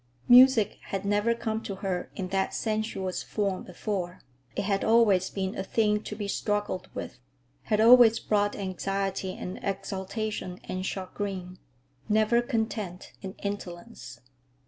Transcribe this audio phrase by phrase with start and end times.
[0.27, 4.19] Music had never come to her in that sensuous form before.
[4.55, 7.19] It had always been a thing to be struggled with,
[7.65, 14.19] had always brought anxiety and exaltation and chagrin—never content and indolence.